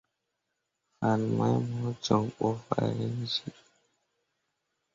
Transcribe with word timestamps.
Fan 0.97 1.21
mai 1.37 1.55
mo 1.73 1.85
jon 2.03 2.23
ɓo 2.35 2.47
farenjẽa. 2.65 3.51